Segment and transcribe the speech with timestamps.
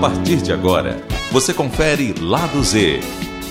[0.00, 1.02] partir de agora,
[1.32, 3.00] você confere Lado Z,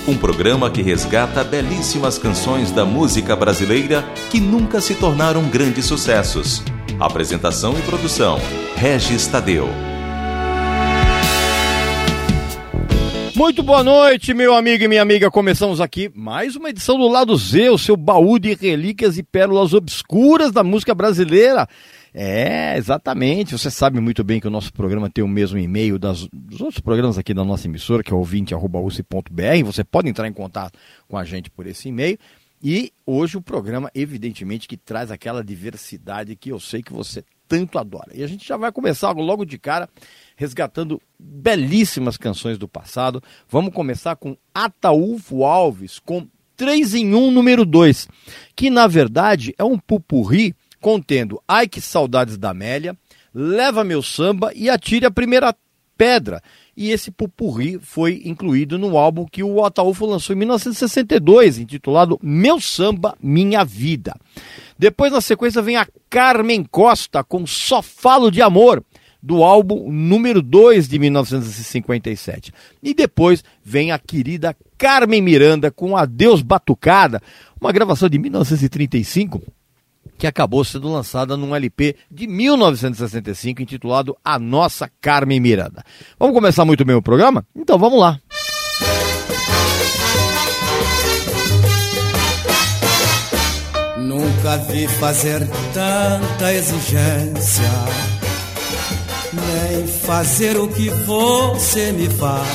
[0.07, 6.63] um programa que resgata belíssimas canções da música brasileira que nunca se tornaram grandes sucessos.
[6.99, 8.39] Apresentação e produção:
[8.77, 9.67] Regis Tadeu.
[13.35, 15.29] Muito boa noite, meu amigo e minha amiga.
[15.29, 19.73] Começamos aqui mais uma edição do Lado Z, o seu baú de relíquias e pérolas
[19.73, 21.67] obscuras da música brasileira.
[22.19, 23.51] É, exatamente.
[23.55, 26.79] Você sabe muito bem que o nosso programa tem o mesmo e-mail das, dos outros
[26.79, 29.63] programas aqui da nossa emissora, que é ouvinte.uc.br.
[29.63, 32.17] Você pode entrar em contato com a gente por esse e-mail.
[32.59, 37.77] E hoje o programa, evidentemente, que traz aquela diversidade que eu sei que você tanto
[37.77, 38.09] adora.
[38.15, 39.87] E a gente já vai começar logo de cara
[40.35, 43.21] resgatando belíssimas canções do passado.
[43.47, 48.07] Vamos começar com Ataúfo Alves, com 3 em 1 número 2,
[48.55, 52.97] que na verdade é um pupurri contendo Ai que saudades da Amélia,
[53.33, 55.55] Leva meu samba e Atire a primeira
[55.97, 56.41] pedra.
[56.75, 62.61] E esse pupurri foi incluído no álbum que o Ataúfo lançou em 1962, intitulado Meu
[62.61, 64.15] Samba, Minha Vida.
[64.77, 68.83] Depois, na sequência, vem a Carmen Costa com Só Falo de Amor
[69.21, 72.53] do álbum número 2 de 1957.
[72.83, 77.21] E depois vem a querida Carmen Miranda com Adeus Batucada,
[77.59, 79.41] uma gravação de 1935
[80.17, 85.83] que acabou sendo lançada num LP de 1965 intitulado A Nossa Carmen Miranda.
[86.19, 87.45] Vamos começar muito bem o programa?
[87.55, 88.19] Então vamos lá.
[93.97, 98.07] Nunca vi fazer tanta exigência
[99.33, 102.47] nem fazer o que você me faz.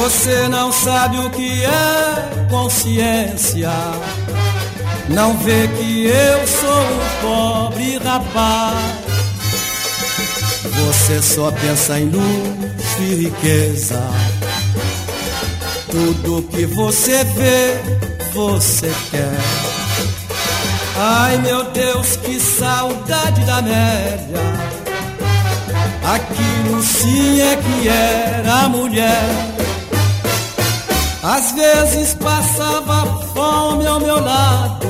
[0.00, 3.70] Você não sabe o que é consciência,
[5.10, 8.76] não vê que eu sou um pobre rapaz.
[10.64, 14.00] Você só pensa em luxo e riqueza.
[15.90, 17.80] Tudo que você vê,
[18.32, 19.38] você quer.
[20.96, 24.20] Ai meu Deus, que saudade da Amélia
[26.04, 29.30] Aquilo sim é que era mulher.
[31.22, 34.89] Às vezes passava fome ao meu lado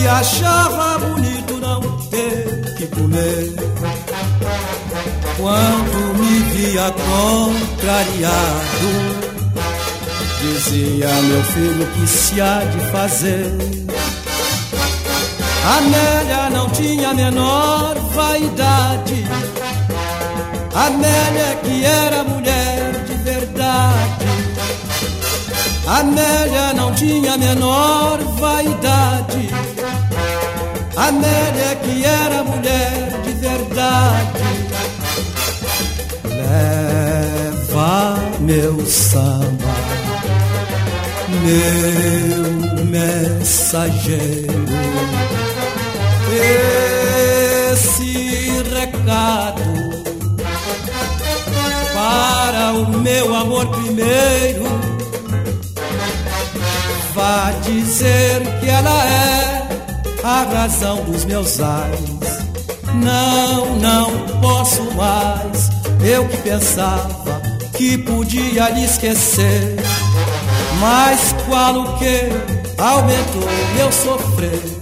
[0.00, 3.54] e achava bonito não ter que comer.
[5.36, 8.28] Quando me via contrariado,
[10.40, 13.56] dizia meu filho que se há de fazer.
[15.78, 19.26] Amélia não tinha a menor vaidade.
[20.74, 24.26] Amélia que era mulher de verdade.
[25.86, 29.48] Amélia não tinha a menor vaidade.
[31.06, 34.42] Amélia que era mulher de verdade.
[36.24, 39.74] Leva meu samba,
[41.44, 44.68] meu mensageiro
[47.72, 49.62] esse recado
[51.94, 54.64] para o meu amor primeiro.
[57.14, 59.57] Vá dizer que ela é
[60.28, 62.00] a razão dos meus ais.
[62.94, 65.70] Não, não posso mais.
[66.04, 67.40] Eu que pensava
[67.74, 69.76] que podia lhe esquecer.
[70.80, 72.28] Mas qual o que
[72.78, 74.78] aumentou meu sofrer?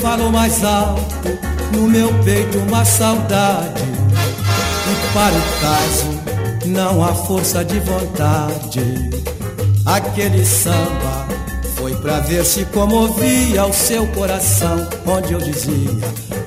[0.00, 1.28] falou mais alto
[1.72, 3.82] no meu peito uma saudade.
[3.82, 9.10] E para o caso, não há força de vontade.
[9.86, 11.26] Aquele samba
[12.00, 15.90] pra ver se comovia o seu coração, onde eu dizia: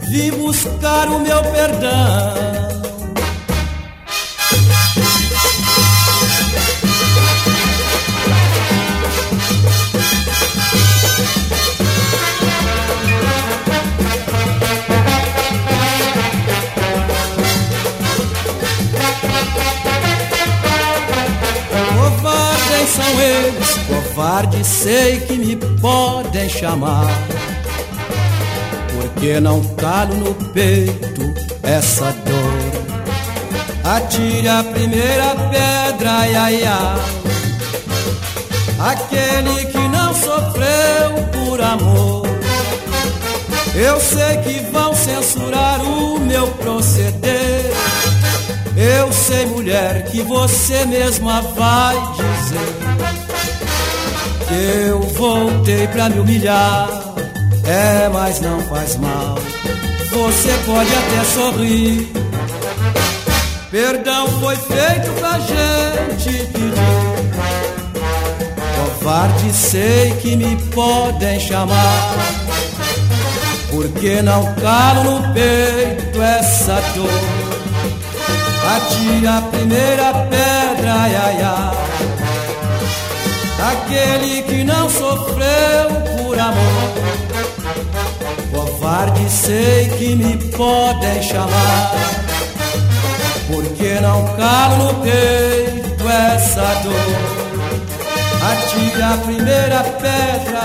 [0.10, 2.74] Vim buscar o meu perdão.
[22.94, 27.08] são eles, covardes sei que me podem chamar.
[28.92, 32.84] Porque não calo no peito essa dor.
[33.84, 36.64] Atire a primeira pedra, ai.
[38.80, 42.28] Aquele que não sofreu por amor.
[43.76, 47.72] Eu sei que vão censurar o meu proceder.
[48.76, 52.33] Eu sei, mulher, que você mesma vai dizer
[54.54, 56.90] eu voltei pra me humilhar.
[57.66, 59.36] É, mas não faz mal.
[60.12, 62.14] Você pode até sorrir,
[63.74, 66.74] Perdão foi feito pra gente pedir.
[68.76, 72.14] Covarde sei que me podem chamar.
[73.72, 77.10] Porque não calo no peito essa dor.
[78.64, 81.83] Bati a primeira pedra, ai, ai, ai.
[83.72, 86.94] Aquele que não sofreu por amor.
[88.52, 91.94] Covarde sei que me podem chamar
[93.54, 97.44] porque não calo no peito essa dor.
[98.52, 100.64] Atira a primeira pedra,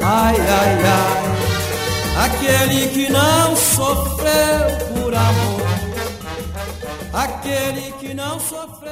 [0.00, 5.66] ai, ai, ai, aquele que não sofreu por amor,
[7.12, 8.90] aquele que não sofreu.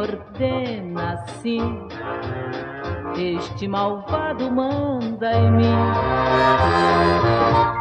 [0.00, 1.88] Ordena assim.
[3.16, 5.74] Este malvado manda em mim.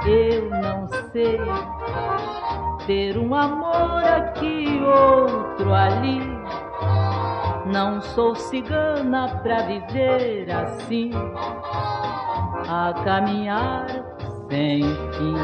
[0.05, 1.39] Eu não sei
[2.85, 6.19] ter um amor aqui, outro ali.
[7.71, 11.11] Não sou cigana pra viver assim,
[12.67, 13.85] a caminhar
[14.49, 15.35] sem fim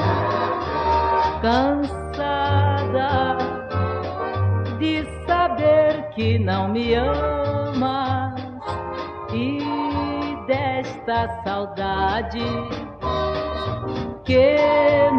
[1.41, 3.07] cansada
[4.79, 8.41] de saber que não me amas
[9.33, 9.59] e
[10.47, 12.43] desta saudade
[14.23, 14.57] que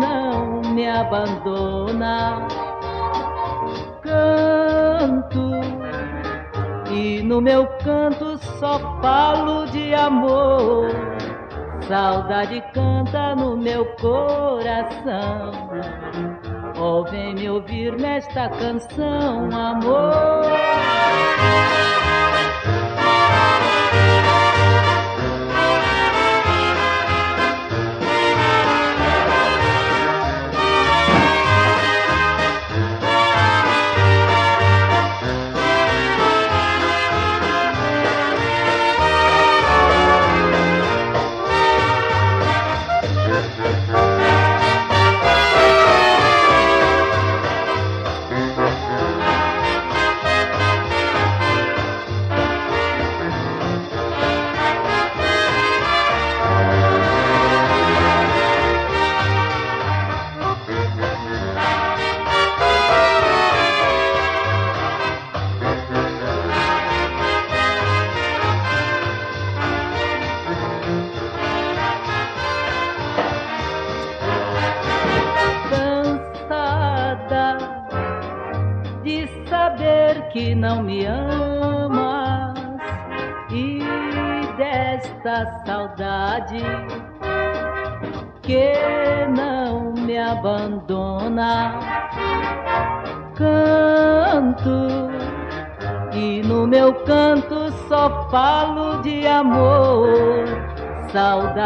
[0.00, 2.46] não me abandona.
[4.02, 5.50] Canto
[6.90, 11.06] e no meu canto só falo de amor
[11.88, 15.52] Saudade canta no meu coração.
[16.78, 20.44] Oh, vem me ouvir nesta canção, amor.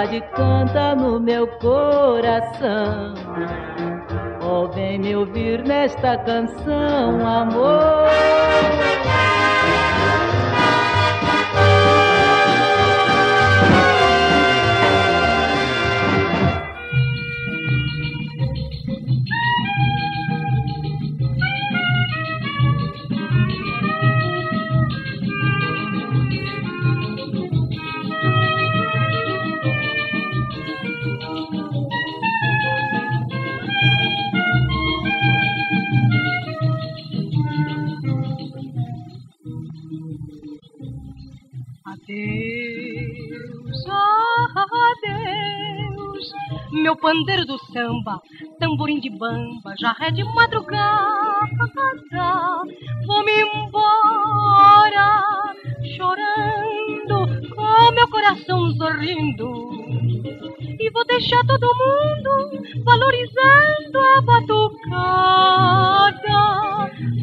[0.00, 3.14] Saudade canta no meu coração.
[4.42, 8.09] Oh, vem me ouvir nesta canção, amor.
[47.10, 48.22] Pandeiro do samba,
[48.60, 51.50] tamborim de bamba, já é de madrugada.
[53.04, 55.20] Vou-me embora,
[55.96, 59.72] chorando, com meu coração sorrindo.
[60.78, 64.60] E vou deixar todo mundo valorizando a batucada.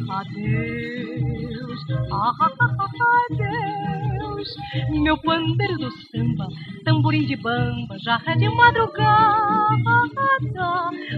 [0.10, 3.08] Adeus, adeus,
[4.90, 6.48] meu pandeiro do samba
[6.88, 8.98] tamborim de bamba, é de madrugada.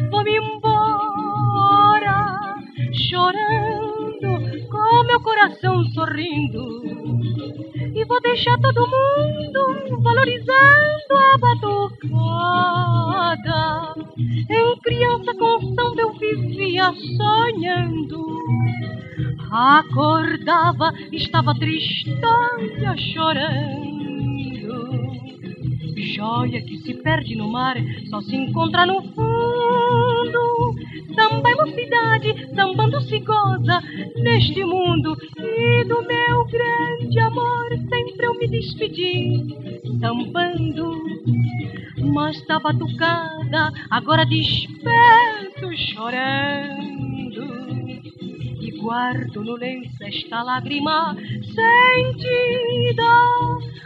[0.09, 2.15] Vou-me embora,
[2.91, 7.68] chorando, com meu coração sorrindo.
[7.99, 11.99] E vou deixar todo mundo valorizando a batucada.
[14.49, 18.25] Em criança com eu vivia sonhando.
[19.51, 24.38] Acordava, estava tristonha chorando.
[26.01, 27.75] Joia que se perde no mar,
[28.09, 30.75] só se encontra no fundo.
[31.15, 33.81] Samba é mocidade, sambando se goza
[34.17, 35.17] neste mundo.
[35.37, 39.45] E do meu grande amor sempre eu me despedi,
[39.99, 40.91] sambando.
[42.13, 47.28] Mas tá batucada, agora desperto chorando
[48.79, 51.15] guardo no lenço esta lágrima
[51.55, 53.03] sentida.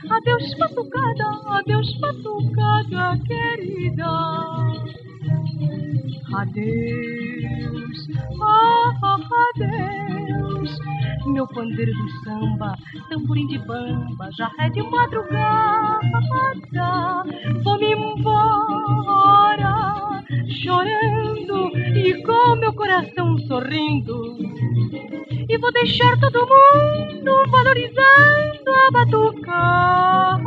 [0.10, 4.10] Adeus, batucada, adeus, batucada querida.
[6.36, 8.08] Adeus,
[8.42, 9.20] ah, ah,
[9.56, 10.72] adeus,
[11.28, 12.76] meu pandeiro do samba,
[13.10, 16.04] tamborim de bamba, já é de madrugada.
[17.64, 19.74] Vou-me embora,
[20.64, 24.38] chorando e com meu coração sorrindo.
[25.50, 30.44] E vou deixar todo mundo valorizando a batucada.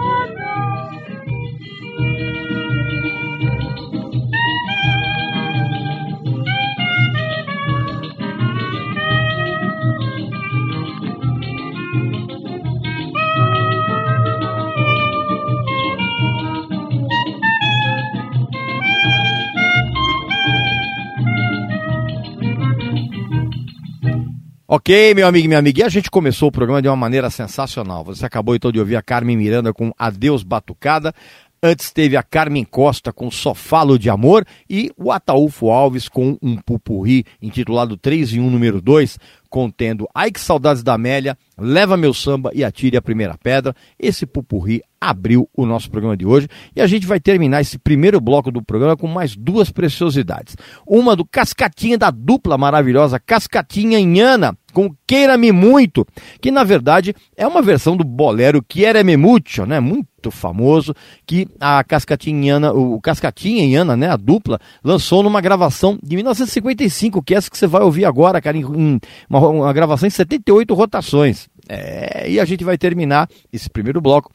[24.68, 27.30] Ok, meu amigo e minha amiga, e a gente começou o programa de uma maneira
[27.30, 28.02] sensacional.
[28.02, 31.14] Você acabou então de ouvir a Carmen Miranda com Adeus Batucada.
[31.62, 36.36] Antes teve a Carmen Costa com Só Falo de Amor e o Ataúfo Alves com
[36.42, 41.96] um pupurri intitulado 3 em 1 número 2, contendo Ai que saudades da Amélia, Leva
[41.96, 43.74] meu samba e atire a primeira pedra.
[43.98, 48.20] Esse pupurri abriu o nosso programa de hoje e a gente vai terminar esse primeiro
[48.20, 50.56] bloco do programa com mais duas preciosidades.
[50.86, 56.06] Uma do Cascatinha da dupla maravilhosa Cascatinha Inhana com Queira-me Muito,
[56.38, 59.80] que na verdade é uma versão do bolero Queira-me Mucho, né?
[59.80, 60.94] Muito famoso,
[61.26, 67.32] que a Cascatinha, o Cascatinha Inhana, né, a dupla, lançou numa gravação de 1955, que
[67.32, 71.45] é essa que você vai ouvir agora, cara, em uma, uma gravação em 78 rotações.
[71.68, 74.32] É, e a gente vai terminar esse primeiro bloco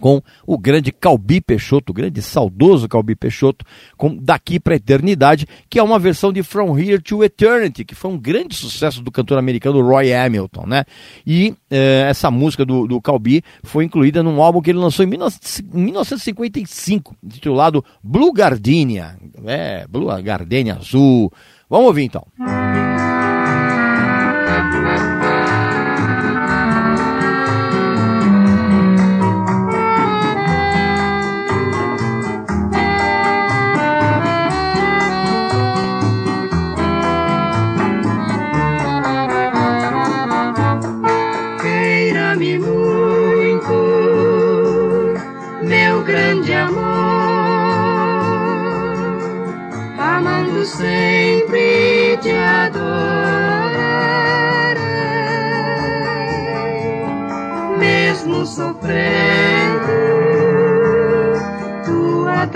[0.00, 3.64] com o grande Calbi Peixoto, o grande saudoso Calbi Peixoto,
[3.96, 7.94] com Daqui para a Eternidade, que é uma versão de From Here to Eternity, que
[7.94, 10.84] foi um grande sucesso do cantor americano Roy Hamilton, né?
[11.26, 15.08] E eh, essa música do, do Calbi foi incluída num álbum que ele lançou em
[15.08, 21.32] 1955, intitulado Blue Gardenia, é, Blue Gardenia Azul.
[21.68, 22.24] Vamos ouvir então.
[22.38, 22.65] Música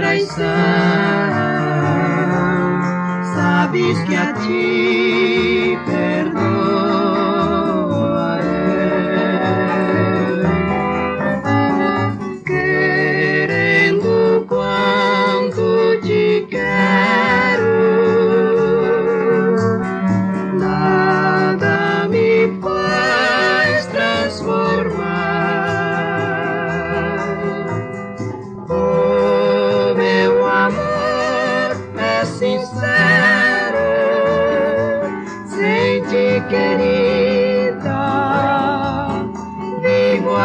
[0.01, 0.45] traição.
[3.35, 5.10] Sabes que a ti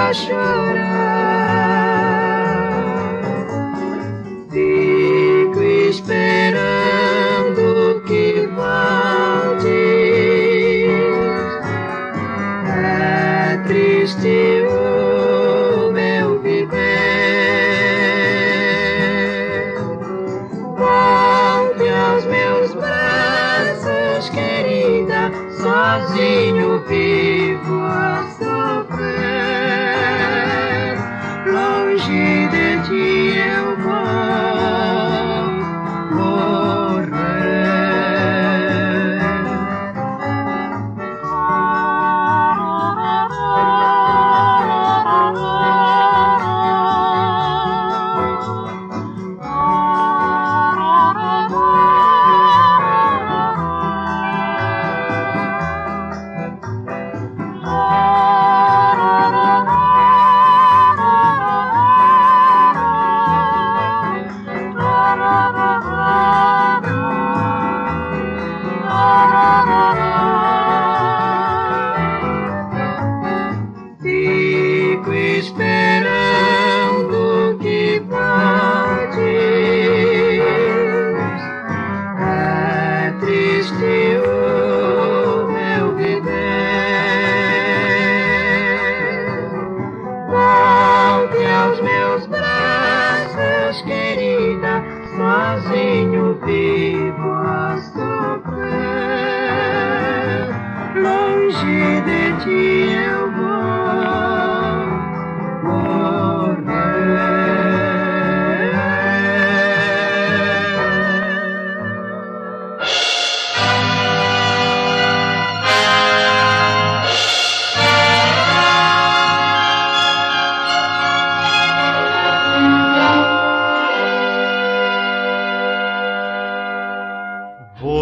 [0.06, 0.46] a chorar.
[4.52, 6.54] Fico esperando
[8.06, 9.66] que voltes.
[12.68, 14.55] É triste.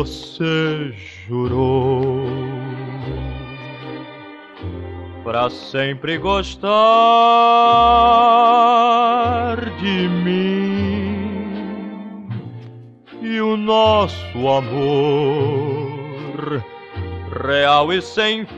[0.03, 0.93] Você
[1.29, 2.25] jurou
[5.23, 6.67] pra sempre gostar
[9.79, 11.39] de mim.
[13.21, 15.71] E o nosso amor
[17.47, 18.57] real e sem fim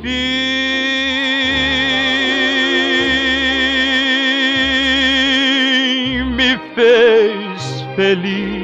[6.23, 8.54] me fez feliz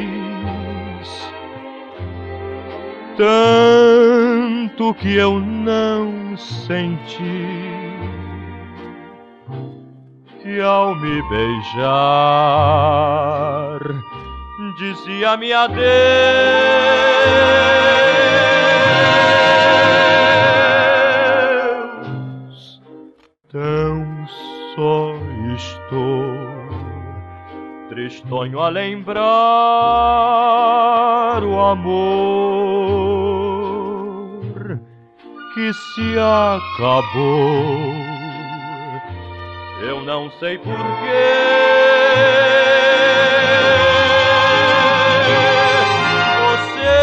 [3.21, 7.69] tanto que eu não senti
[10.41, 11.81] que ao me beijar
[14.79, 15.81] dizia-me adeus.
[23.51, 24.25] Tão
[24.75, 25.13] só
[25.55, 26.41] estou
[27.87, 29.21] tristonho a lembrar
[31.43, 32.60] o amor
[35.73, 37.93] se acabou.
[39.81, 40.79] Eu não sei porquê.
[46.51, 46.99] Você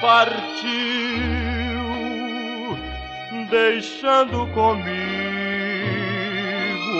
[0.00, 0.80] partiu,
[3.50, 4.88] deixando comigo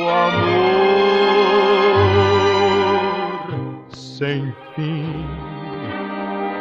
[0.09, 0.61] amor
[3.92, 5.26] sem fim,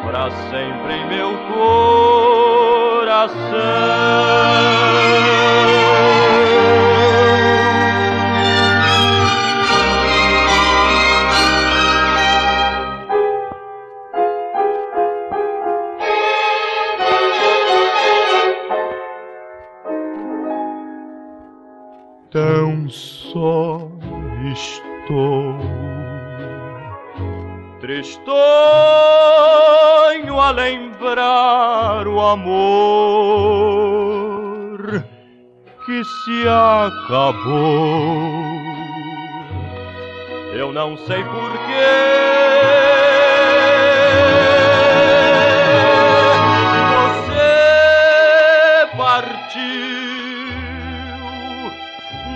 [0.03, 2.78] para sempre em meu coração.
[22.31, 23.89] Tão só
[24.53, 25.57] estou
[27.81, 28.29] tristonho
[30.39, 30.53] a
[31.09, 32.49] lembrar o amor
[35.85, 37.79] que se acabou.
[40.53, 42.29] Eu não sei porquê.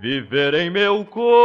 [0.00, 1.44] Viver em meu coração.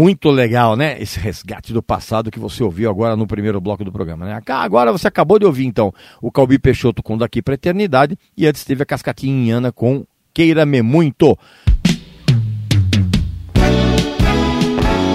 [0.00, 0.96] Muito legal, né?
[0.98, 4.40] Esse resgate do passado que você ouviu agora no primeiro bloco do programa, né?
[4.48, 8.64] Agora você acabou de ouvir, então, o Calbi Peixoto com Daqui pra Eternidade e antes
[8.64, 11.38] teve a Cascatinha Inhana com Queira-me Muito.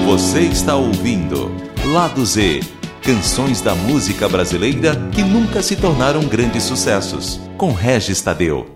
[0.05, 1.51] Você está ouvindo
[1.91, 2.59] Lado Z
[3.01, 7.41] Canções da música brasileira que nunca se tornaram grandes sucessos.
[7.57, 8.75] Com Regis Tadeu.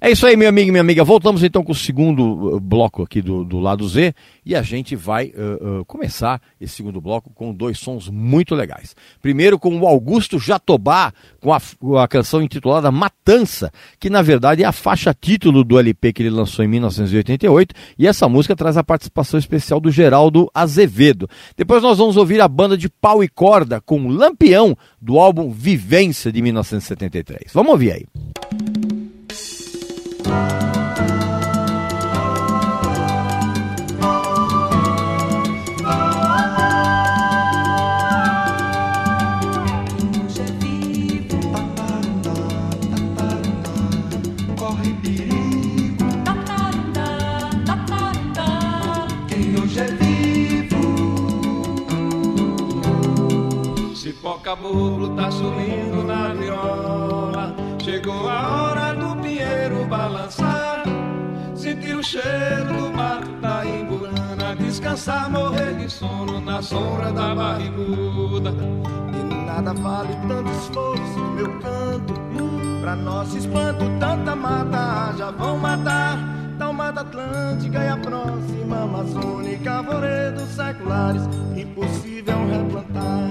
[0.00, 1.02] É isso aí, meu amigo e minha amiga.
[1.02, 4.14] Voltamos então com o segundo uh, bloco aqui do, do lado Z
[4.46, 8.94] e a gente vai uh, uh, começar esse segundo bloco com dois sons muito legais.
[9.20, 11.60] Primeiro com o Augusto Jatobá, com a,
[12.02, 16.30] a canção intitulada Matança, que na verdade é a faixa título do LP que ele
[16.30, 21.28] lançou em 1988 e essa música traz a participação especial do Geraldo Azevedo.
[21.56, 26.30] Depois nós vamos ouvir a banda de pau e corda com Lampião do álbum Vivência
[26.30, 27.52] de 1973.
[27.52, 28.06] Vamos ouvir aí.
[54.48, 57.54] Caboclo tá sumindo na viola.
[57.78, 58.67] Chegou a hora
[59.88, 60.84] balançar.
[61.54, 68.50] Sentir o cheiro do mato da imburana, descansar, morrer de sono na sombra da barriguda.
[69.12, 72.14] E nada vale tanto esforço do meu canto,
[72.80, 76.16] pra nosso espanto, tanta mata já vão matar.
[76.58, 81.22] Tal mata Atlântica e a próxima Amazônica, arvoredos seculares,
[81.56, 83.30] impossível replantar.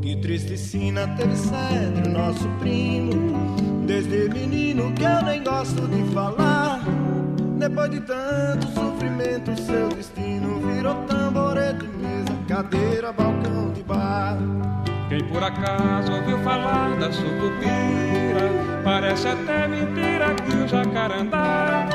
[0.00, 3.77] Que triste sina teve cedro, nosso primo.
[3.88, 6.78] Desde menino que eu nem gosto de falar.
[7.56, 14.36] Depois de tanto sofrimento, seu destino virou tamborete, mesa, cadeira, balcão de bar.
[15.08, 18.50] Quem por acaso ouviu falar da sucupira,
[18.84, 21.88] parece até mentira que o jacarandá.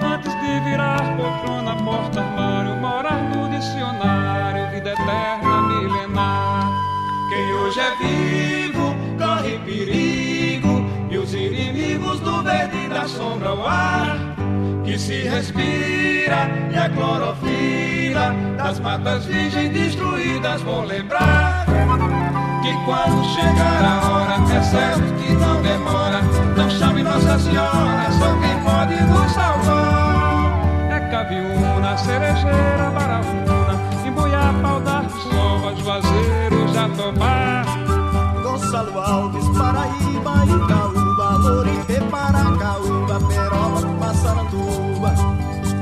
[0.00, 6.72] Antes de virar poltrona, porta, armário, morar no dicionário, vida eterna, milenar.
[7.28, 10.23] Quem hoje é vivo corre perigo
[13.04, 14.16] da sombra o ar
[14.82, 20.62] que se respira e a clorofila das matas virgens destruídas.
[20.62, 21.66] Vão lembrar
[22.62, 26.22] que quando chegar a hora é certo que não demora.
[26.56, 30.90] Não chame Nossa Senhora só quem pode nos salvar.
[30.90, 34.80] É caviúna, cerejeira, baraúna embuiar pau
[35.30, 37.64] sova, juazeiro, jatobá.
[38.42, 41.03] Gonçalo Alves, Paraíba, Itaúba,
[41.44, 45.14] Lorité, Paracaúba, Peroba, Passaranduba.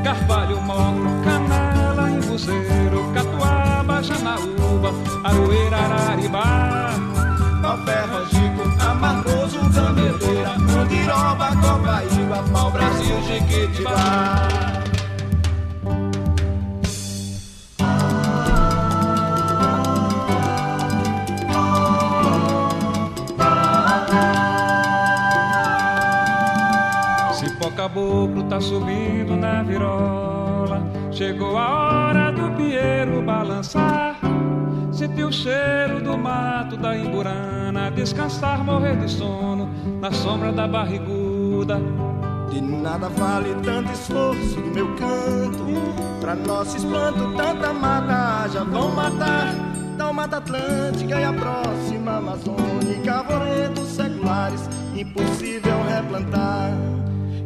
[0.03, 6.91] Carvalho, Morro, Canela, Embuzeiro, Catuaba, Janaúba, Aroeira, Araribá.
[7.63, 14.82] Palferro, Gico, Amargoso, Gameleira, Mandiroba, Copaíba, Pau Brasil, Jiquitibá.
[27.83, 30.87] Caboclo tá subindo na virola.
[31.11, 34.21] Chegou a hora do pinheiro balançar.
[34.93, 37.91] Sentiu o cheiro do mato da imburana.
[37.91, 39.69] Descansar, morrer de sono
[40.01, 41.81] na sombra da barriguda.
[42.51, 45.65] De nada vale tanto esforço do meu canto.
[46.21, 49.57] Pra nosso espanto, tanta mata já vão matar.
[49.99, 53.13] Tal mata Atlântica e a próxima Amazônica.
[53.13, 56.71] Arvoredos seculares, impossível replantar.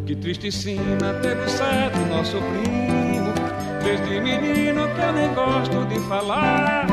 [0.07, 3.33] Que triste sina teve certo nosso primo.
[3.83, 6.87] Desde menino que eu nem gosto de falar.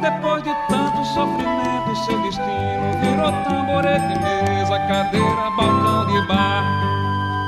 [0.00, 6.62] Depois de tanto sofrimento seu destino Virou tamborete, mesa, cadeira, balcão de bar.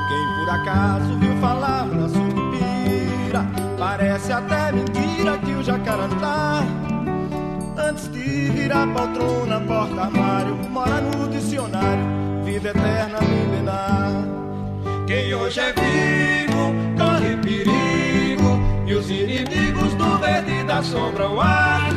[0.09, 3.45] Quem por acaso viu falar na sucupira
[3.77, 6.63] Parece até mentira que o jacarandá.
[7.77, 12.03] Antes de virar poltrona, porta-armário Mora no dicionário,
[12.43, 14.39] vida eterna milenar
[15.09, 18.59] quem hoje é vivo corre perigo.
[18.85, 21.89] E os inimigos do verde da sombra o ar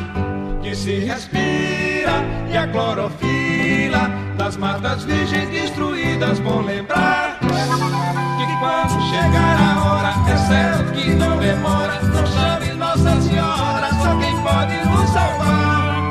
[0.62, 2.24] que se respira.
[2.50, 10.36] E a clorofila das matas virgens destruídas vão lembrar que quando chegar a hora é
[10.48, 12.00] certo que não demora.
[12.00, 16.02] Não chame Nossa Senhora só quem pode nos salvar.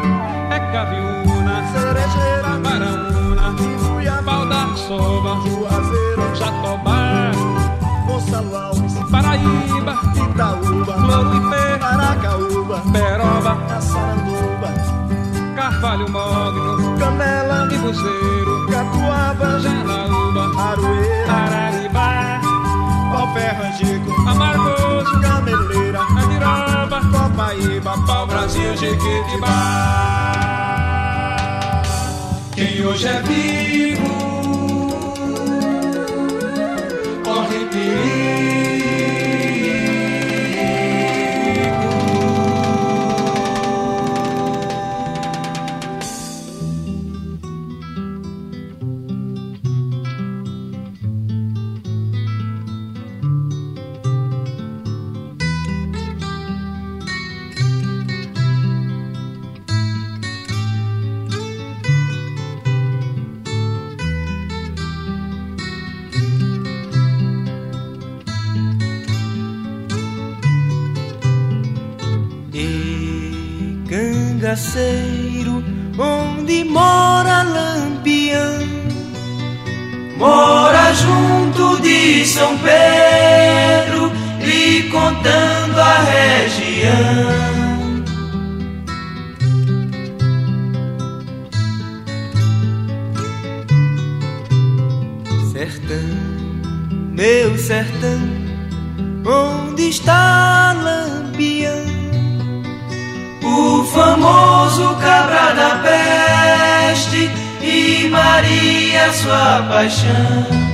[0.51, 6.35] É caviúna cerejeira baraúna Ibuiá pau da sova juazeiro.
[6.35, 6.90] jatobá
[9.41, 14.69] Paraíba Itaúba Loruipê Paracaúba Peroba Passaranduba
[15.55, 22.41] Carvalho Mogno Canela Ibuzeiro Catuaba Janaúba Aroeira Araribá
[23.11, 29.47] Palferro Angico Amargoso Gameleira Andiroba Copaíba Pau Brasil Jequitibá.
[32.53, 34.00] Quem hoje é vivo
[74.51, 75.63] cangaceiro,
[75.97, 78.59] onde mora Lampião,
[80.17, 84.11] mora junto de São Pedro,
[84.41, 87.41] lhe contando a região.
[95.51, 95.97] Sertão,
[97.11, 98.19] meu sertão
[99.23, 101.00] Onde está Lampião?
[103.51, 107.29] O famoso cabra da peste
[107.61, 110.71] e Maria, sua paixão.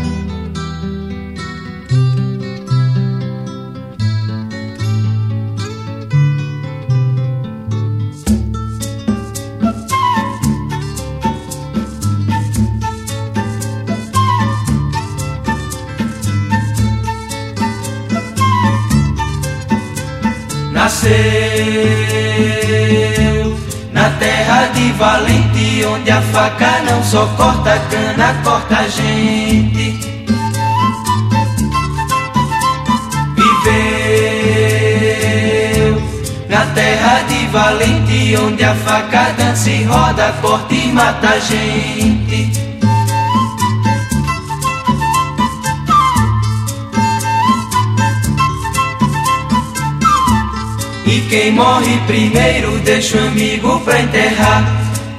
[20.72, 22.07] nasceu na
[24.28, 29.98] terra de Valente, onde a faca não só corta cana, corta a gente.
[33.36, 34.84] Viveu
[36.50, 42.67] na terra de Valente, onde a faca dança e roda, corta e mata a gente.
[51.08, 54.62] E quem morre primeiro deixa o amigo pra enterrar.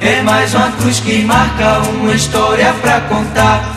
[0.03, 3.67] É mais uma cruz que marca uma história pra contar.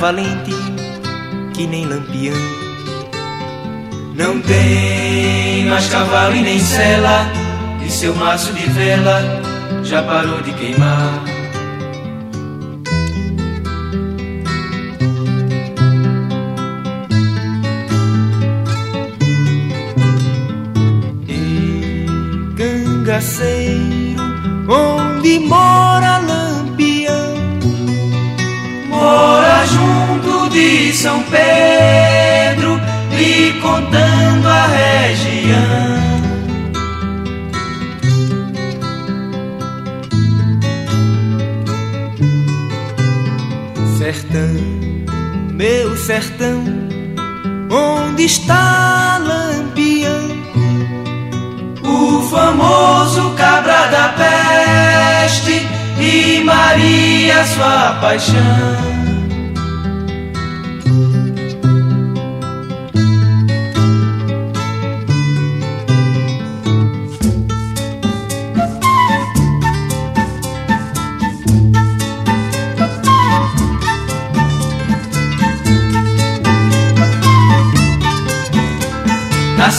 [0.00, 0.54] Valente
[1.52, 2.34] que nem lampião.
[4.14, 7.30] Não tem mais cavalo e nem sela,
[7.84, 9.22] e seu maço de vela
[9.84, 11.22] já parou de queimar.
[21.28, 22.06] E
[22.56, 24.22] cangaceiro,
[24.66, 26.20] onde mora
[29.00, 32.80] mora junto de São Pedro,
[33.12, 36.00] lhe contando a região.
[43.98, 44.56] Sertão,
[45.52, 46.64] meu sertão,
[47.70, 50.30] onde está Lampião?
[51.84, 55.66] O famoso cabra da peste
[56.00, 58.89] e Maria, sua paixão.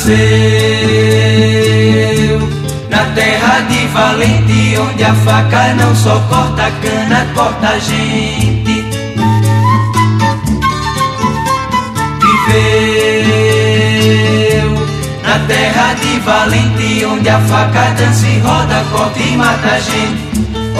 [0.01, 0.17] Nasceu
[2.89, 8.83] na terra de Valente, onde a faca não só corta a cana, corta a gente.
[12.49, 13.51] Viveu
[15.23, 20.31] na terra de Valente, onde a faca dança e roda, corta e mata a gente.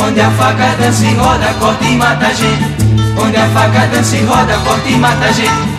[0.04, 2.66] Onde a faca dança e roda, corta e mata a gente.
[3.24, 5.70] Onde a faca dança e roda, corta e mata a gente.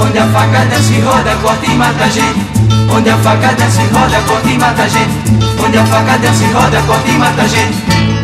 [0.00, 2.61] Onde a faca dança e roda, corta e mata a gente.
[2.94, 5.64] Onde a faca desce e roda, corta e mata a gente.
[5.66, 8.22] Onde a faca desce e roda, corta e mata a gente.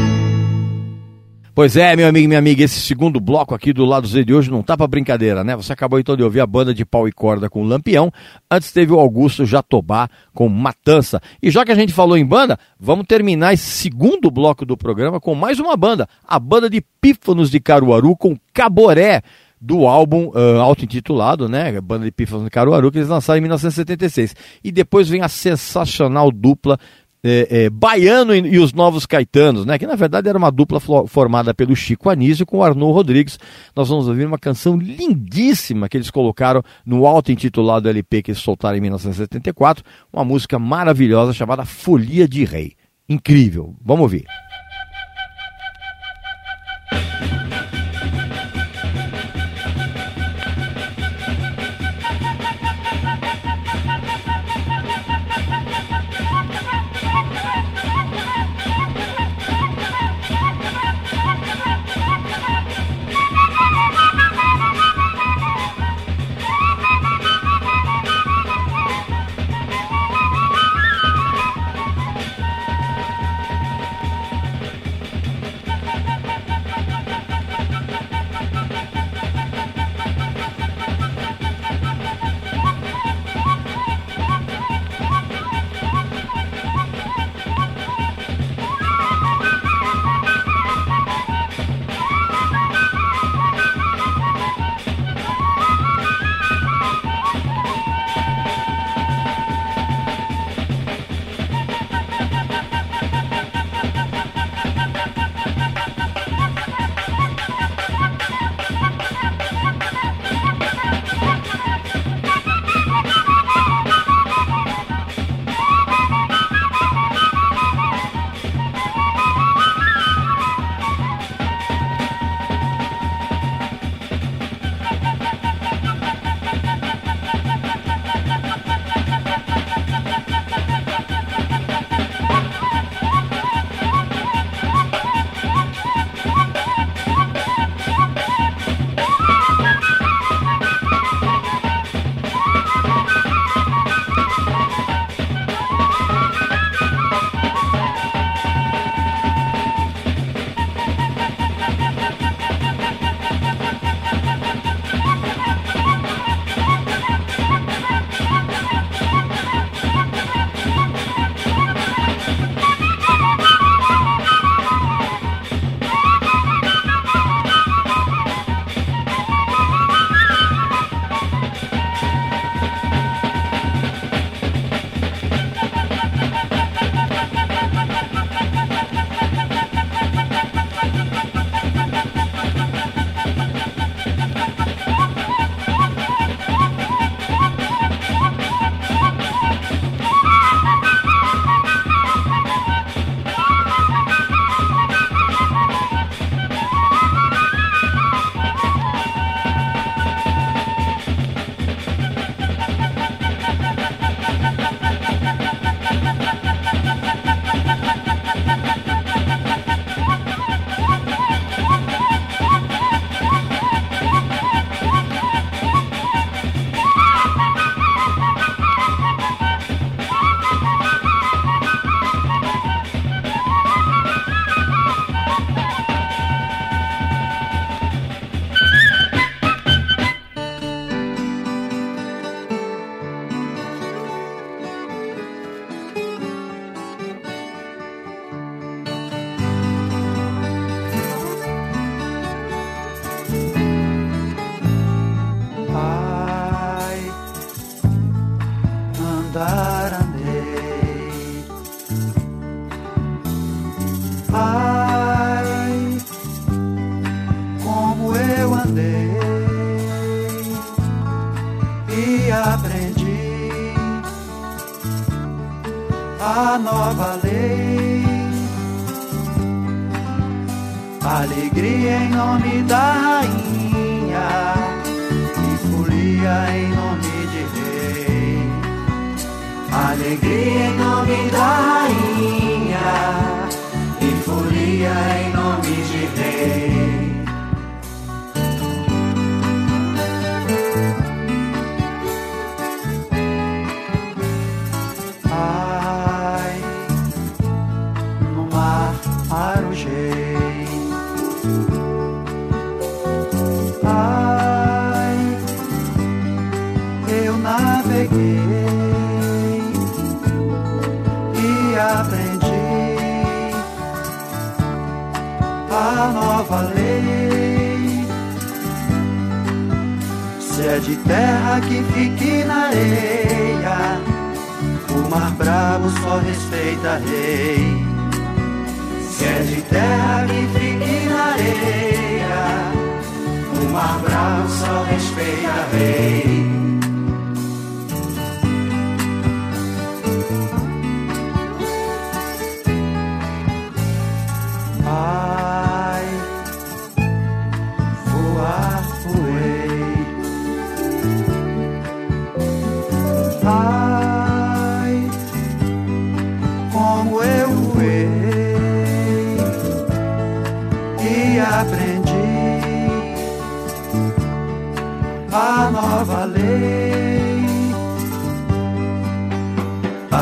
[1.58, 4.32] Pois é, meu amigo e minha amiga, esse segundo bloco aqui do lado Z de
[4.32, 5.56] hoje não tá pra brincadeira, né?
[5.56, 8.12] Você acabou então de ouvir a banda de pau e corda com Lampião,
[8.48, 11.20] antes teve o Augusto Jatobá com Matança.
[11.42, 15.18] E já que a gente falou em banda, vamos terminar esse segundo bloco do programa
[15.18, 19.22] com mais uma banda, a banda de Pífanos de Caruaru com Caboré
[19.60, 21.80] do álbum uh, auto-intitulado, né?
[21.80, 24.34] Banda de Pífanos de Caruaru, que eles lançaram em 1976.
[24.62, 26.78] E depois vem a sensacional dupla
[27.22, 29.78] é, é, Baiano e, e, os Novos Caetanos, né?
[29.78, 33.38] Que na verdade era uma dupla formada pelo Chico Anísio com o Arnaud Rodrigues.
[33.74, 38.78] Nós vamos ouvir uma canção lindíssima que eles colocaram no auto-intitulado LP que eles soltaram
[38.78, 42.74] em 1974, uma música maravilhosa chamada Folia de Rei.
[43.08, 43.74] Incrível.
[43.84, 44.24] Vamos ouvir.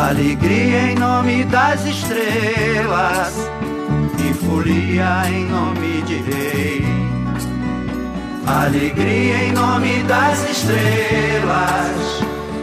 [0.09, 3.35] Alegria em nome das estrelas
[4.21, 6.85] e folia em nome de rei.
[8.47, 12.23] Alegria em nome das estrelas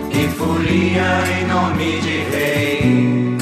[0.10, 3.33] e folia em nome de rei.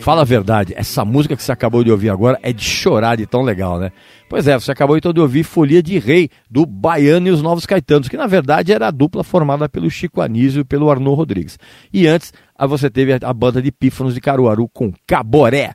[0.00, 3.26] Fala a verdade, essa música que você acabou de ouvir agora é de chorar de
[3.26, 3.92] tão legal, né?
[4.30, 7.66] Pois é, você acabou então de ouvir Folia de Rei, do Baiano e os Novos
[7.66, 11.58] Caetanos, que na verdade era a dupla formada pelo Chico Anísio e pelo Arnaud Rodrigues.
[11.92, 12.32] E antes,
[12.66, 15.74] você teve a banda de Pífanos de Caruaru com Caboré.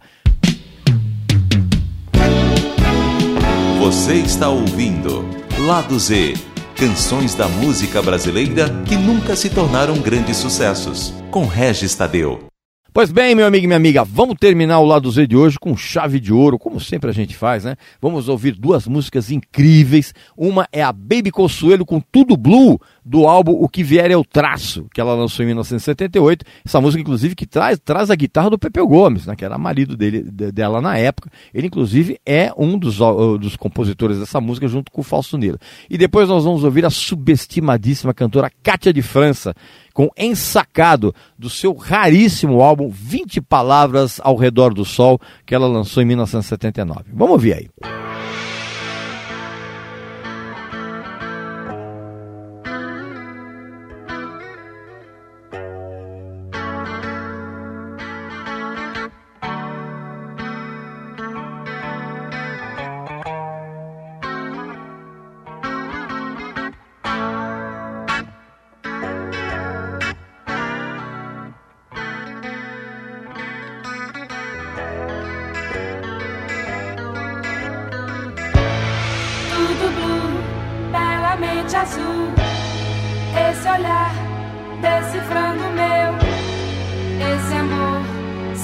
[3.79, 5.23] Você está ouvindo
[5.67, 6.33] Lado Z,
[6.75, 12.54] canções da música brasileira que nunca se tornaram grandes sucessos, com Regis Tadeu.
[12.95, 15.75] Pois bem, meu amigo e minha amiga, vamos terminar o lado Z de hoje com
[15.75, 17.75] chave de ouro, como sempre a gente faz, né?
[18.01, 20.13] Vamos ouvir duas músicas incríveis.
[20.37, 24.23] Uma é a Baby Consuelo com Tudo Blue, do álbum O Que Vier é o
[24.23, 26.45] Traço, que ela lançou em 1978.
[26.65, 29.35] Essa música, inclusive, que traz, traz a guitarra do Pepeu Gomes, né?
[29.35, 31.29] Que era marido dele, de- dela na época.
[31.53, 35.59] Ele, inclusive, é um dos, ó, dos compositores dessa música, junto com o Falso Nilo.
[35.89, 39.53] E depois nós vamos ouvir a subestimadíssima cantora Cátia de França,
[39.95, 46.03] com Ensacado, do seu raríssimo álbum 20 Palavras ao Redor do Sol, que ela lançou
[46.03, 47.05] em 1979.
[47.13, 48.14] Vamos ouvir aí.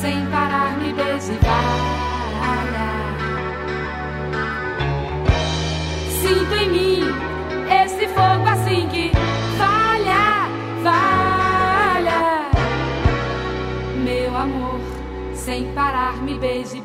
[0.02, 2.90] Sem parar me beija valha.
[6.20, 7.02] Sinto em mim
[7.84, 9.12] esse fogo assim que
[9.60, 10.50] falha,
[10.84, 12.50] falha.
[14.04, 14.80] Meu amor
[15.36, 16.82] sem parar me beija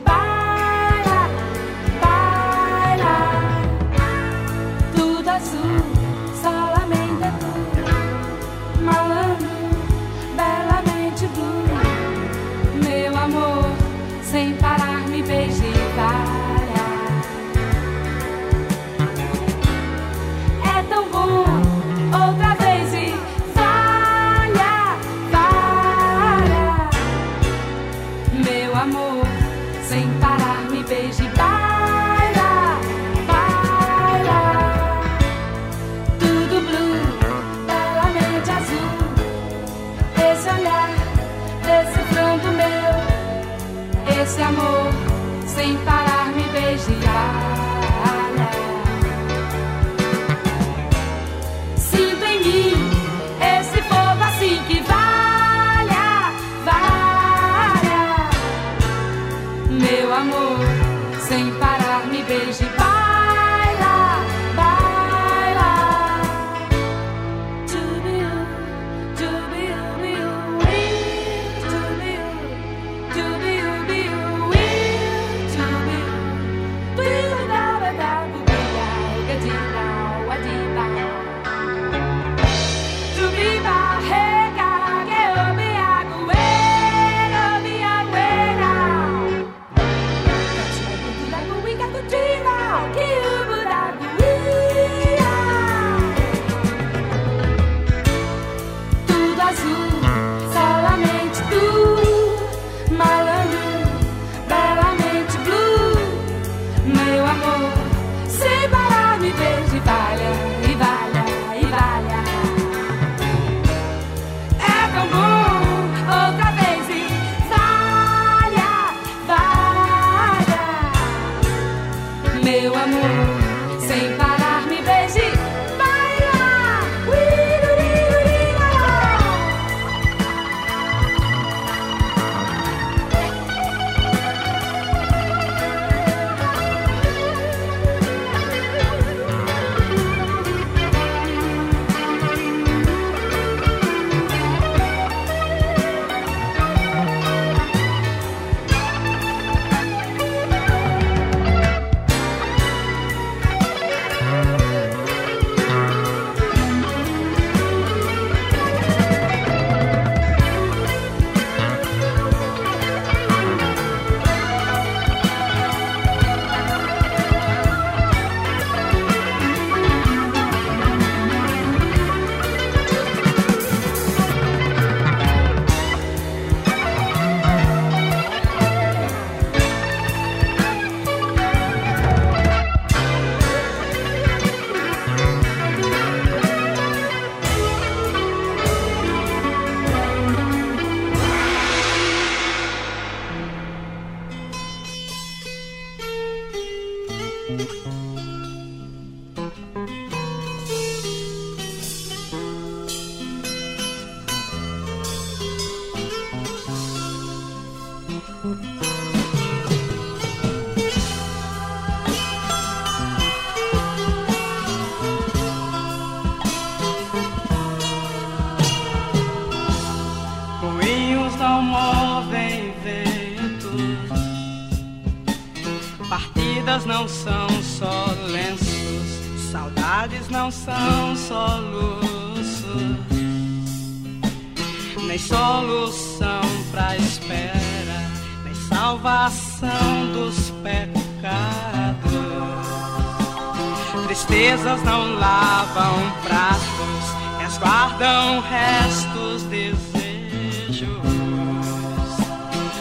[244.47, 247.05] mesas não lavam pratos,
[247.41, 250.87] resguardam restos desejos,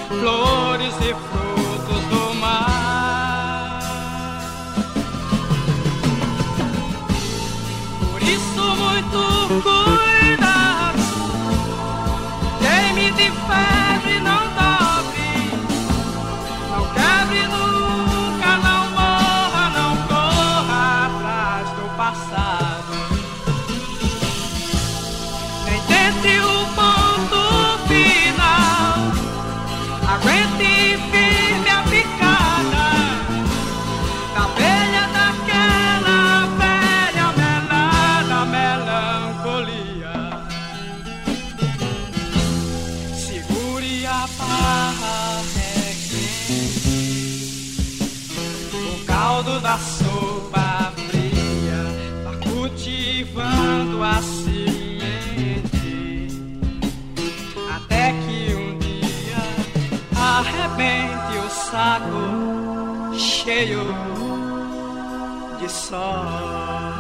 [0.08, 3.80] flores e frutos do mar.
[8.12, 9.22] Por isso, muito
[9.64, 11.04] cuidado,
[12.60, 15.32] queime de ferro não dobre,
[16.70, 17.75] não quebre no
[60.66, 63.84] repente o saco cheio
[65.60, 66.95] de sol.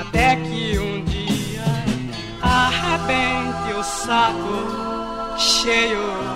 [0.00, 1.64] Até que um dia
[2.42, 6.35] arrebente o saco cheio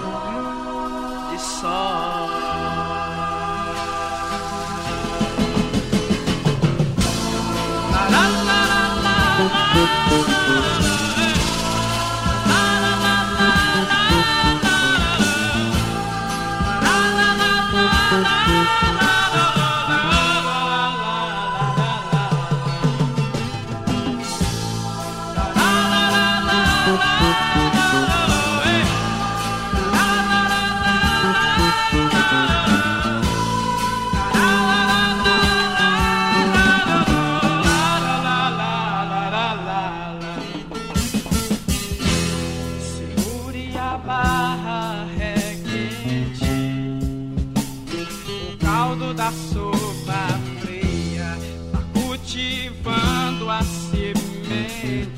[49.30, 51.38] da sopa fria
[51.72, 55.08] tá cultivando a semente,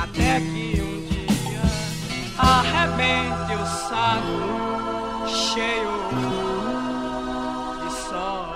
[0.00, 1.62] até que um dia
[2.38, 5.96] arrebente o saco cheio
[7.82, 8.46] de sol.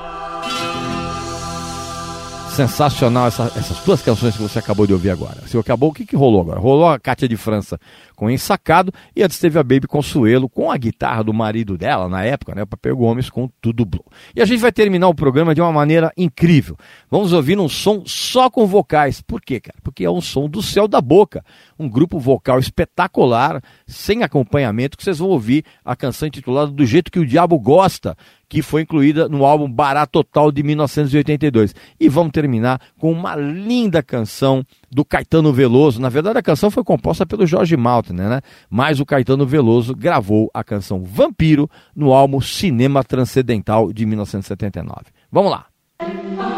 [2.54, 5.42] Sensacional essa- essas duas canções que você acabou de ouvir agora.
[5.48, 6.60] Se acabou, o que, que rolou agora?
[6.60, 7.80] Rolou a Cátia de França
[8.20, 12.22] com Ensacado e antes teve a Baby Consuelo com a guitarra do marido dela, na
[12.22, 12.64] época, né?
[12.64, 14.04] o Papel Gomes, com Tudo Blue.
[14.36, 16.76] E a gente vai terminar o programa de uma maneira incrível.
[17.10, 19.22] Vamos ouvir um som só com vocais.
[19.22, 19.78] Por quê, cara?
[19.82, 21.42] Porque é um som do céu da boca.
[21.78, 27.10] Um grupo vocal espetacular, sem acompanhamento, que vocês vão ouvir a canção intitulada Do Jeito
[27.10, 28.14] que o Diabo Gosta,
[28.50, 31.74] que foi incluída no álbum Bará Total de 1982.
[31.98, 36.00] E vamos terminar com uma linda canção do Caetano Veloso.
[36.00, 38.40] Na verdade, a canção foi composta pelo Jorge Maltner, né?
[38.68, 45.06] Mas o Caetano Veloso gravou a canção Vampiro no álbum Cinema Transcendental de 1979.
[45.30, 46.49] Vamos lá.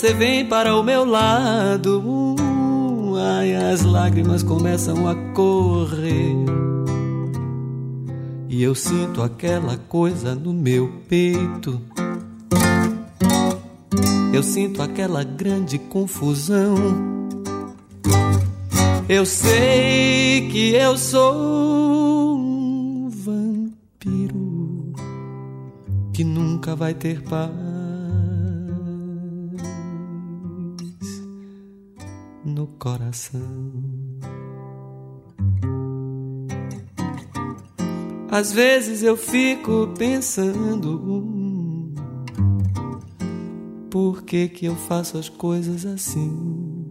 [0.00, 2.34] Você vem para o meu lado,
[3.18, 6.36] ai, as lágrimas começam a correr.
[8.48, 11.82] E eu sinto aquela coisa no meu peito.
[14.32, 16.76] Eu sinto aquela grande confusão.
[19.06, 24.94] Eu sei que eu sou um vampiro
[26.10, 27.69] que nunca vai ter paz
[32.80, 33.72] coração.
[38.30, 41.92] Às vezes eu fico pensando
[43.90, 46.86] por que que eu faço as coisas assim.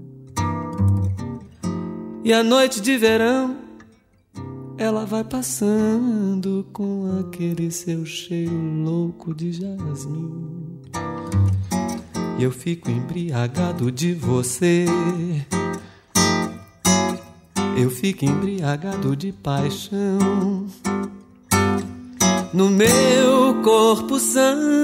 [2.24, 3.58] E a noite de verão
[4.78, 10.82] ela vai passando com aquele seu cheiro louco de jasmim.
[12.38, 14.86] E eu fico embriagado de você.
[17.80, 20.68] Eu fico embriagado de paixão.
[22.54, 24.76] No meu corpo sangue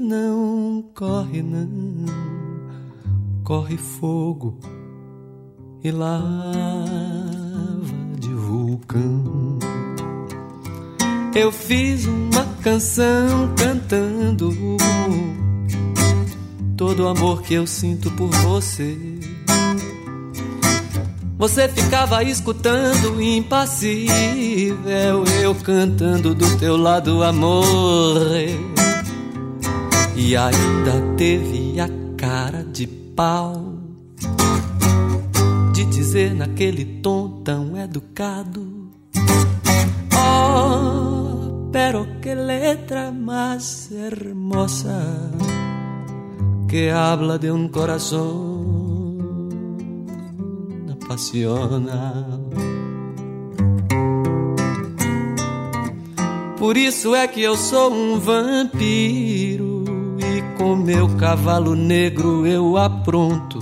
[0.00, 2.06] não corre não,
[3.44, 4.58] corre fogo
[5.84, 6.22] e lava
[8.18, 9.58] de vulcão.
[11.34, 14.48] Eu fiz uma canção cantando
[16.78, 19.31] todo o amor que eu sinto por você.
[21.42, 28.16] Você ficava escutando impassível, eu cantando do teu lado, amor.
[30.14, 33.74] E ainda teve a cara de pau
[35.74, 38.92] de dizer naquele tom tão educado:
[40.14, 45.02] Oh, pero que letra más hermosa
[46.68, 48.71] que habla de un corazón
[51.12, 52.50] apasionado.
[56.58, 59.84] Por isso é que eu sou um vampiro
[60.18, 63.58] e com meu cavalo negro eu apronto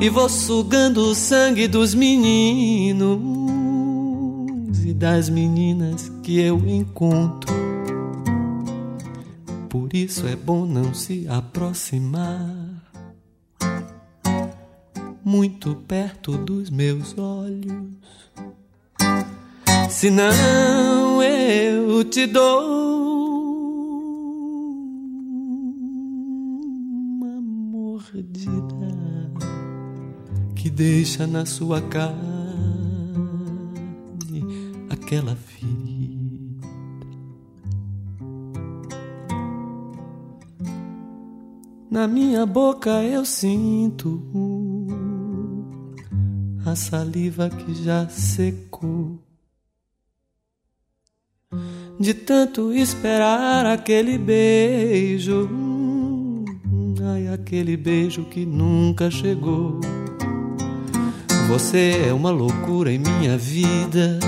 [0.00, 3.18] e vou sugando o sangue dos meninos
[4.84, 7.56] e das meninas que eu encontro.
[9.68, 12.77] Por isso é bom não se aproximar
[15.28, 17.92] muito perto dos meus olhos.
[19.90, 22.88] Senão eu te dou
[27.18, 28.88] uma mordida
[30.54, 32.16] que deixa na sua carne
[34.88, 36.66] aquela ferida.
[41.90, 44.22] Na minha boca eu sinto
[46.78, 49.18] saliva que já secou.
[51.98, 55.50] De tanto esperar aquele beijo,
[57.12, 59.80] ai, aquele beijo que nunca chegou.
[61.48, 64.20] Você é uma loucura em minha vida.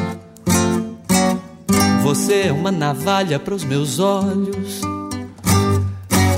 [2.03, 4.81] Você é uma navalha para os meus olhos.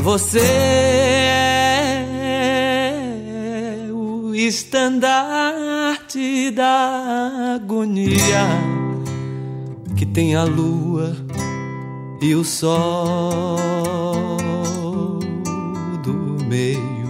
[0.02, 1.32] Você é
[3.90, 5.71] o estandarte
[6.50, 8.46] da agonia
[9.96, 11.16] que tem a lua
[12.20, 13.56] e o sol
[16.04, 17.02] do meio.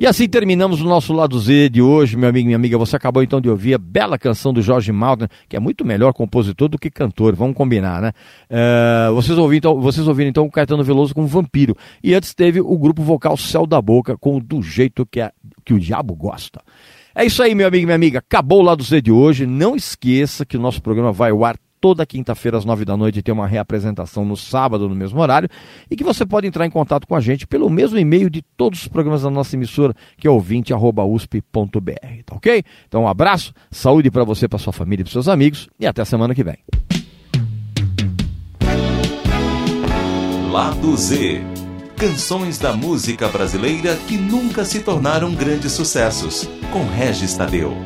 [0.00, 2.78] E assim terminamos o nosso lado Z de hoje, meu amigo e minha amiga.
[2.78, 6.14] Você acabou então de ouvir a bela canção do Jorge Malta, que é muito melhor
[6.14, 8.12] compositor do que cantor, vamos combinar, né?
[8.50, 11.76] Uh, vocês, ouviram, então, vocês ouviram então o Caetano Veloso com Vampiro.
[12.02, 15.30] E antes teve o grupo vocal Céu da Boca com Do Jeito que, é,
[15.66, 16.62] que o Diabo Gosta.
[17.20, 18.20] É isso aí, meu amigo e minha amiga.
[18.20, 19.44] Acabou o lado Z de hoje.
[19.44, 23.20] Não esqueça que o nosso programa vai ao ar toda quinta-feira às nove da noite
[23.20, 25.46] tem uma reapresentação no sábado no mesmo horário
[25.90, 28.80] e que você pode entrar em contato com a gente pelo mesmo e-mail de todos
[28.80, 32.64] os programas da nossa emissora, que é ouvinte@usp.br, tá OK?
[32.88, 36.00] Então um abraço, saúde para você, para sua família e para seus amigos e até
[36.00, 36.56] a semana que vem.
[40.50, 41.59] Lado Z.
[42.00, 47.76] Canções da música brasileira que nunca se tornaram grandes sucessos, com Regis Tadeu.